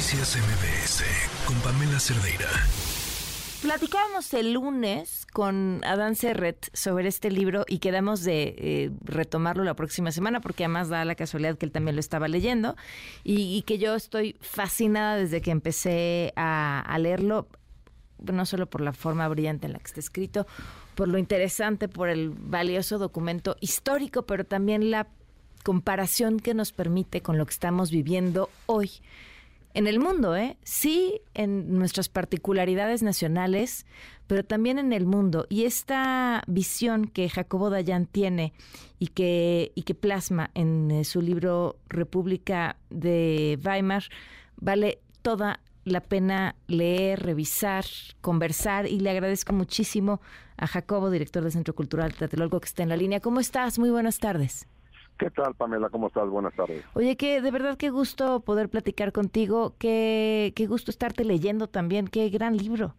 [0.00, 1.04] Noticias MBS
[1.44, 2.48] con Pamela Cerdeira.
[3.60, 9.74] Platicábamos el lunes con Adán Serret sobre este libro y quedamos de eh, retomarlo la
[9.74, 12.76] próxima semana porque además da la casualidad que él también lo estaba leyendo
[13.24, 17.46] y, que yo estoy fascinada desde que empecé a, a, leerlo,
[18.20, 20.46] no solo por la forma brillante en la que está escrito,
[20.94, 25.08] por lo interesante, por el valioso documento histórico, pero también la
[25.62, 28.90] comparación que nos permite con lo que estamos viviendo hoy
[29.74, 30.56] en el mundo, ¿eh?
[30.62, 33.86] Sí, en nuestras particularidades nacionales,
[34.26, 35.46] pero también en el mundo.
[35.48, 38.52] Y esta visión que Jacobo Dayan tiene
[38.98, 44.04] y que, y que plasma en eh, su libro República de Weimar,
[44.56, 47.84] vale toda la pena leer, revisar,
[48.20, 50.20] conversar y le agradezco muchísimo
[50.56, 53.20] a Jacobo, director del Centro Cultural Tlatelolco, que está en la línea.
[53.20, 53.78] ¿Cómo estás?
[53.78, 54.66] Muy buenas tardes.
[55.20, 55.90] ¿Qué tal, Pamela?
[55.90, 56.26] ¿Cómo estás?
[56.30, 56.82] Buenas tardes.
[56.94, 62.08] Oye, que de verdad qué gusto poder platicar contigo, qué, qué gusto estarte leyendo también,
[62.08, 62.94] qué gran libro.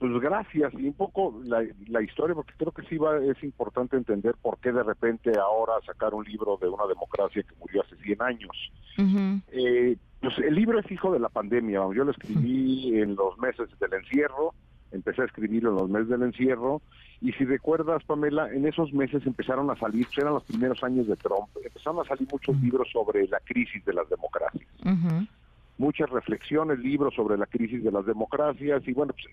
[0.00, 3.96] Pues gracias, y un poco la, la historia, porque creo que sí va, es importante
[3.96, 7.94] entender por qué de repente ahora sacar un libro de una democracia que murió hace
[8.02, 8.72] 100 años.
[9.52, 13.68] eh, pues el libro es hijo de la pandemia, yo lo escribí en los meses
[13.78, 14.52] del encierro,
[14.92, 16.82] empecé a escribirlo en los meses del encierro,
[17.20, 21.06] y si recuerdas, Pamela, en esos meses empezaron a salir, pues, eran los primeros años
[21.06, 24.68] de Trump, empezaron a salir muchos libros sobre la crisis de las democracias.
[25.78, 29.26] Muchas reflexiones, libros sobre la crisis de las democracias, y bueno, pues,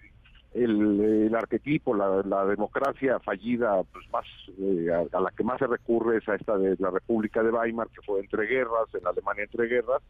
[0.56, 4.26] el, arquetipo, la, democracia fallida, pues más
[4.58, 7.90] eh, a, la que más se recurre es a esta de la República de Weimar,
[7.90, 10.02] que fue entre guerras, en Alemania entre guerras,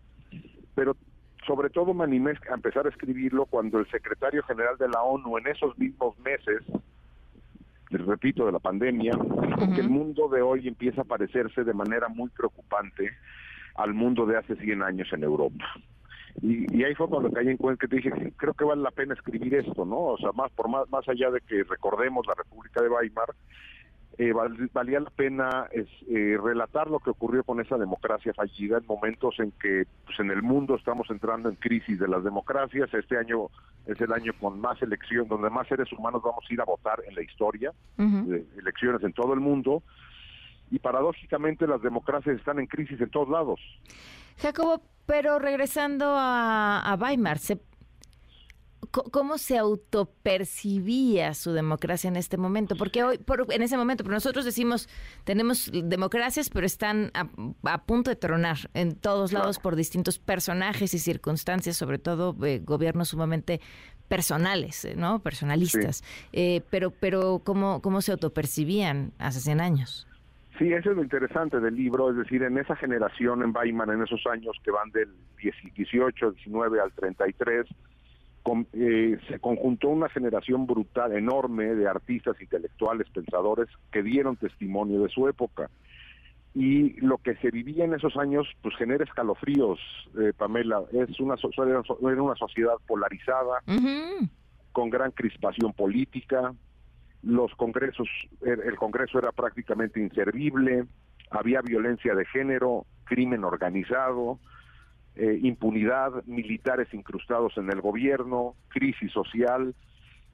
[0.76, 0.96] pero
[1.46, 5.38] sobre todo me animé a empezar a escribirlo cuando el secretario general de la ONU
[5.38, 6.64] en esos mismos meses
[8.04, 9.14] repito, de la pandemia,
[9.74, 13.12] que el mundo de hoy empieza a parecerse de manera muy preocupante
[13.76, 15.66] al mundo de hace 100 años en Europa.
[16.42, 19.14] Y, ahí fue cuando caí en cuenta que te dije, creo que vale la pena
[19.14, 19.98] escribir esto, ¿no?
[20.00, 23.30] O sea, más por más, más allá de que recordemos la República de Weimar,
[24.18, 24.34] eh,
[24.74, 29.36] valía la pena es, eh, relatar lo que ocurrió con esa democracia fallida en momentos
[29.40, 32.94] en que pues, en el mundo estamos entrando en crisis de las democracias.
[32.94, 33.50] Este año
[33.86, 37.02] es el año con más elección, donde más seres humanos vamos a ir a votar
[37.08, 39.84] en la historia, de elecciones en todo el mundo.
[40.72, 43.60] Y paradójicamente las democracias están en crisis en todos lados.
[44.38, 47.60] Jacobo, pero regresando a, a Weimar, ¿se
[49.12, 52.76] ¿Cómo se autopercibía su democracia en este momento?
[52.76, 53.20] Porque hoy,
[53.50, 54.88] en ese momento, pero nosotros decimos,
[55.26, 61.00] tenemos democracias, pero están a, punto de tronar en todos lados por distintos personajes y
[61.00, 63.60] circunstancias, sobre todo eh, gobiernos sumamente
[64.08, 65.20] personales, eh, ¿no?
[65.20, 66.04] Personalistas.
[66.32, 70.08] Eh, pero, pero ¿cómo, ¿cómo se autopercibían hace 100 años?
[70.58, 74.02] Sí, eso es lo interesante del libro, es decir, en esa generación en Weimar, en
[74.02, 77.68] esos años que van del 18, 19 al 33,
[78.74, 85.10] eh, se conjuntó una generación brutal, enorme, de artistas, intelectuales, pensadores que dieron testimonio de
[85.10, 85.70] su época.
[86.54, 89.80] Y lo que se vivía en esos años, pues genera escalofríos,
[90.18, 90.84] eh, Pamela.
[90.94, 93.62] Es una, era una sociedad polarizada,
[94.72, 96.54] con gran crispación política.
[97.24, 98.08] Los congresos,
[98.42, 100.86] el Congreso era prácticamente inservible,
[101.32, 104.40] había violencia de género, crimen organizado,
[105.16, 109.74] eh, impunidad, militares incrustados en el gobierno, crisis social.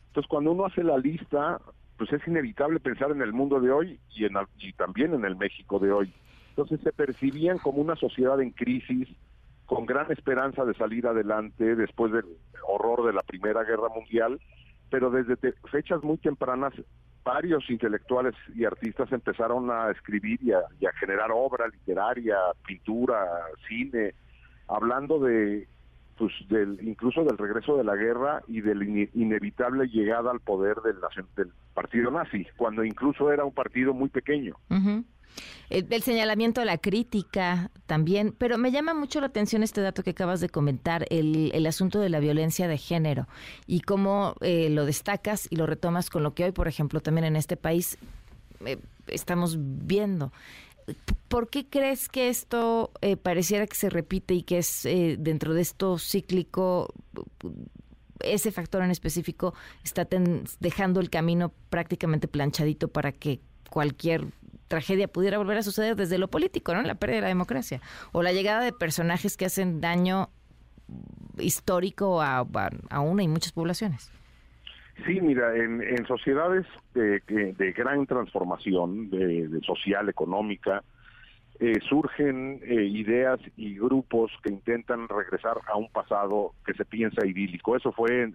[0.07, 1.59] Entonces, cuando uno hace la lista,
[1.97, 5.35] pues es inevitable pensar en el mundo de hoy y, en, y también en el
[5.35, 6.11] México de hoy.
[6.49, 9.07] Entonces se percibían como una sociedad en crisis,
[9.67, 12.25] con gran esperanza de salir adelante después del
[12.67, 14.41] horror de la Primera Guerra Mundial,
[14.89, 15.37] pero desde
[15.71, 16.73] fechas muy tempranas
[17.23, 23.27] varios intelectuales y artistas empezaron a escribir y a generar obra literaria, pintura,
[23.67, 24.15] cine,
[24.71, 25.67] hablando de
[26.17, 30.77] pues del incluso del regreso de la guerra y de la inevitable llegada al poder
[30.81, 30.97] del,
[31.35, 34.55] del, partido nazi, cuando incluso era un partido muy pequeño.
[35.69, 40.11] el, señalamiento de la crítica también, pero me llama mucho la atención este dato que
[40.11, 43.27] acabas de comentar, el, el asunto de la violencia de género
[43.65, 47.25] y cómo eh, lo destacas y lo retomas con lo que hoy, por ejemplo, también
[47.25, 47.97] en este país
[48.65, 48.77] eh,
[49.07, 50.31] estamos viendo.
[51.27, 55.53] ¿Por qué crees que esto eh, pareciera que se repite y que es eh, dentro
[55.53, 56.93] de esto cíclico,
[58.19, 59.53] ese factor en específico
[59.83, 60.07] está
[60.59, 63.39] dejando el camino prácticamente planchadito para que
[63.69, 64.27] cualquier
[64.67, 66.81] tragedia pudiera volver a suceder desde lo político, ¿no?
[66.81, 70.29] La pérdida de la democracia o la llegada de personajes que hacen daño
[71.39, 72.45] histórico a
[73.01, 74.11] una y muchas poblaciones.
[75.05, 80.83] Sí, mira, en, sociedades de, de, gran transformación de, social, económica,
[81.59, 87.25] eh, surgen eh, ideas y grupos que intentan regresar a un pasado que se piensa
[87.25, 87.75] idílico.
[87.75, 88.31] Eso fue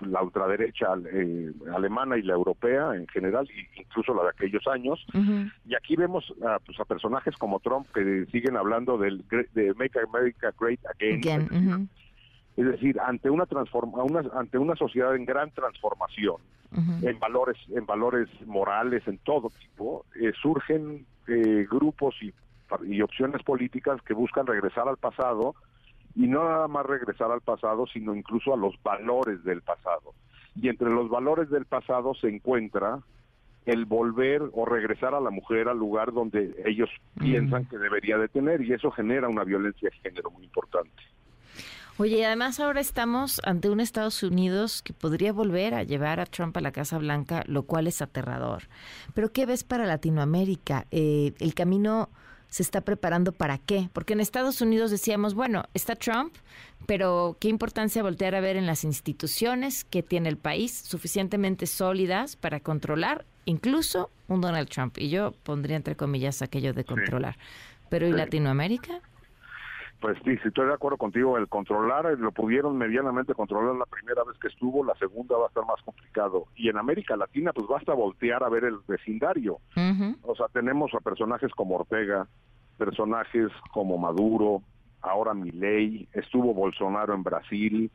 [0.00, 5.04] la ultraderecha eh, alemana y la europea en general, incluso la de aquellos años.
[5.66, 9.24] Y aquí vemos a, pues, a personajes como Trump que siguen hablando del
[9.54, 11.88] de Make America Great Again.
[12.56, 16.36] Es decir, ante una, transforma, una ante una sociedad en gran transformación,
[17.02, 20.04] en valores en valores morales, en todo tipo,
[20.40, 22.32] surgen eh, grupos y,
[23.02, 25.54] opciones políticas que buscan regresar al pasado
[26.14, 30.14] y no nada más regresar al pasado, sino incluso a los valores del pasado.
[30.56, 33.00] Y entre los valores del pasado se encuentra
[33.66, 36.88] el volver o regresar a la mujer al lugar donde ellos
[37.18, 41.02] piensan que debería de tener y eso genera una violencia de género muy importante.
[41.98, 46.26] Oye, y además ahora estamos ante un Estados Unidos que podría volver a llevar a
[46.26, 48.64] Trump a la Casa Blanca, lo cual es aterrador.
[49.14, 50.86] Pero ¿qué ves para Latinoamérica?
[50.90, 52.08] Eh, el camino
[52.48, 53.90] se está preparando para qué?
[53.92, 56.34] Porque en Estados Unidos decíamos, bueno, está Trump,
[56.86, 62.36] pero qué importancia voltear a ver en las instituciones que tiene el país suficientemente sólidas
[62.36, 64.96] para controlar incluso un Donald Trump.
[64.98, 67.36] Y yo pondría entre comillas aquello de controlar.
[67.90, 69.02] Pero ¿y Latinoamérica?
[70.02, 73.86] Pues sí, si estoy de acuerdo contigo, el controlar, eh, lo pudieron medianamente controlar la
[73.86, 76.46] primera vez que estuvo, la segunda va a estar más complicado.
[76.56, 79.60] Y en América Latina, pues basta voltear a ver el vecindario.
[80.22, 82.26] O sea, tenemos a personajes como Ortega,
[82.76, 84.62] personajes como Maduro,
[85.02, 87.90] ahora Milei, estuvo Bolsonaro en Brasil,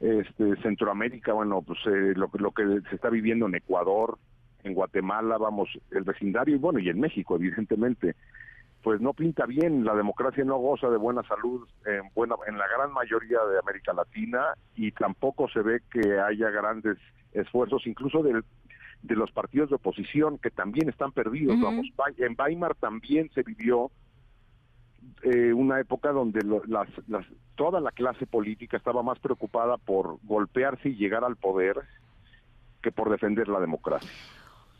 [0.00, 4.16] este Centroamérica, bueno, pues eh, lo, lo que se está viviendo en Ecuador,
[4.62, 8.16] en Guatemala, vamos, el vecindario, y bueno, y en México, evidentemente
[8.84, 12.68] pues no pinta bien, la democracia no goza de buena salud en, buena, en la
[12.68, 16.98] gran mayoría de América Latina y tampoco se ve que haya grandes
[17.32, 21.58] esfuerzos, incluso de los partidos de oposición que también están perdidos.
[21.62, 21.86] Vamos,
[22.18, 23.90] en Weimar también se vivió
[25.22, 26.88] eh, una época donde las,
[27.54, 31.80] toda la clase política estaba más preocupada por golpearse y llegar al poder
[32.82, 34.10] que por defender la democracia.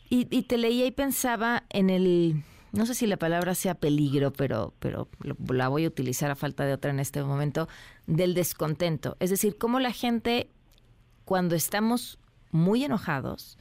[0.09, 2.43] y te leía y pensaba en el
[2.75, 5.07] no sé si la palabra sea peligro, pero, pero
[5.47, 7.67] la voy a utilizar a falta de otra en este momento,
[8.05, 9.15] del descontento.
[9.19, 10.49] Es decir, cómo la gente,
[11.23, 12.19] cuando estamos
[12.51, 13.57] muy enojados,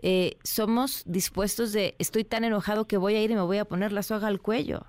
[0.00, 3.64] eh, somos dispuestos de, estoy tan enojado que voy a ir y me voy a
[3.64, 4.84] poner la soga al cuello.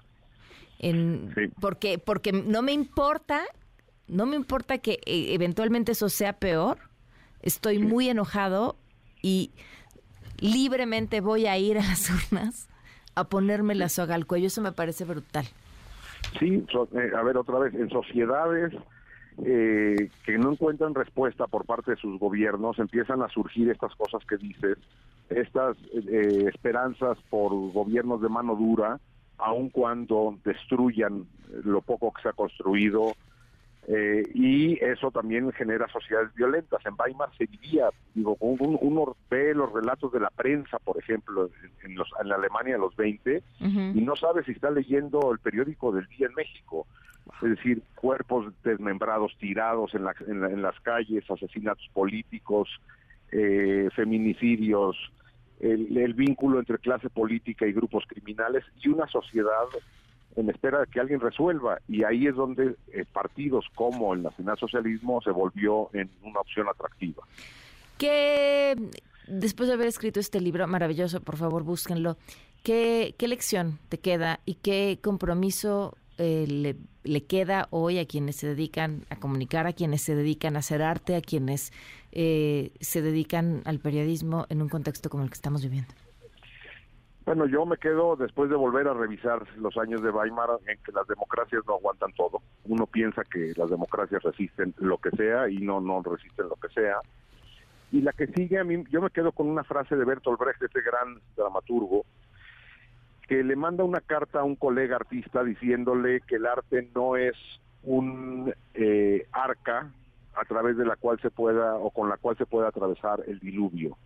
[0.78, 3.44] En, porque, porque no me importa,
[4.08, 6.80] no me importa que eh, eventualmente eso sea peor.
[7.42, 8.78] Estoy muy enojado
[9.22, 9.52] y
[10.38, 12.69] libremente voy a ir a las urnas
[13.19, 14.48] a ponerme la soga al cuello.
[14.48, 15.45] Eso me parece brutal.
[16.39, 18.74] Sí, eh, a ver otra vez, en sociedades
[19.45, 24.24] eh, que no encuentran respuesta por parte de sus gobiernos, empiezan a surgir estas cosas
[24.25, 24.77] que dices,
[25.30, 29.00] estas eh, esperanzas por gobiernos de mano dura,
[29.38, 31.25] aun cuando destruyan
[31.63, 33.13] lo poco que se ha construido,
[33.91, 36.80] eh, y eso también genera sociedades violentas.
[36.86, 41.50] En Weimar se vivía, digo, uno, ve los relatos de la prensa, por ejemplo,
[41.83, 45.39] en, los, en la Alemania de los 20, y no sabe si está leyendo el
[45.39, 46.86] periódico del día en México.
[47.41, 52.69] Es decir, cuerpos desmembrados, tirados en, en, las calles, asesinatos políticos,
[53.31, 54.97] eh, feminicidios,
[55.59, 59.65] el, el vínculo entre clase política y grupos criminales y una sociedad
[60.36, 61.80] en espera de que alguien resuelva.
[61.88, 67.24] Y ahí es donde eh, partidos como el nacionalsocialismo se volvió en una opción atractiva.
[67.98, 68.75] Que
[69.27, 72.18] después de haber escrito este libro maravilloso, por favor búsquenlo,
[72.63, 78.36] ¿qué, qué lección te queda y qué compromiso eh, le, le, queda hoy a quienes
[78.36, 81.72] se dedican a comunicar, a quienes se dedican a hacer arte, a quienes
[82.12, 85.94] eh, se dedican al periodismo en un contexto como el que estamos viviendo?
[87.29, 90.91] Bueno, yo me quedo después de volver a revisar los años de Weimar en que
[90.91, 92.41] las democracias no aguantan todo.
[92.65, 96.69] Uno piensa que las democracias resisten lo que sea y no no resisten lo que
[96.69, 96.95] sea.
[97.91, 100.63] Y la que sigue a mí, yo me quedo con una frase de Bertolt Brecht,
[100.63, 102.03] este gran dramaturgo,
[103.27, 107.36] que le manda una carta a un colega artista diciéndole que el arte no es
[107.83, 109.91] un eh, arca
[110.33, 113.39] a través de la cual se pueda o con la cual se pueda atravesar el
[113.39, 114.00] diluvio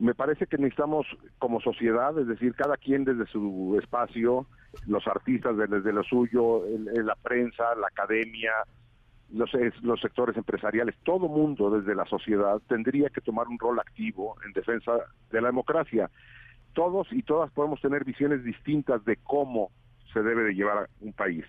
[0.00, 1.06] me parece que necesitamos
[1.38, 4.46] como sociedad, es decir, cada quien desde su espacio,
[4.86, 8.52] los artistas desde lo suyo, la prensa, la academia,
[9.30, 9.50] los,
[9.82, 14.52] los sectores empresariales, todo mundo desde la sociedad tendría que tomar un rol activo en
[14.52, 14.92] defensa
[15.30, 16.10] de la democracia.
[16.72, 19.70] Todos y todas podemos tener visiones distintas de cómo
[20.14, 21.44] se debe de llevar un país,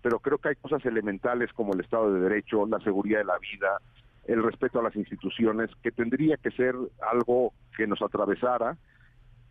[0.00, 3.38] pero creo que hay cosas elementales como el Estado de Derecho, la seguridad de la
[3.38, 3.80] vida,
[4.26, 6.74] el respeto a las instituciones, que tendría que ser
[7.10, 8.76] algo que nos atravesara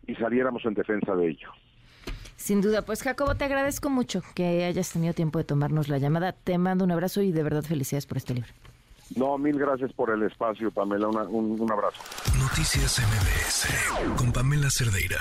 [0.06, 1.48] y saliéramos en defensa de ello.
[2.36, 6.32] Sin duda, pues Jacobo, te agradezco mucho que hayas tenido tiempo de tomarnos la llamada.
[6.32, 8.50] Te mando un abrazo y de verdad felicidades por este libro.
[9.16, 11.08] No, mil gracias por el espacio, Pamela.
[11.08, 12.00] un, un abrazo.
[12.38, 15.18] Noticias MBS con Pamela Cerdeira.